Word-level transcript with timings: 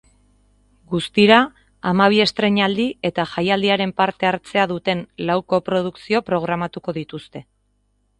Guztira, 0.91 1.35
hamabi 1.89 2.21
estreinaldi 2.23 2.85
eta 3.09 3.25
jaialdiaren 3.33 3.93
parte-hartzea 4.01 4.63
duten 4.73 5.03
lau 5.31 5.37
koprodukzio 5.55 6.23
programatuko 6.31 6.97
dituzte. 6.99 7.43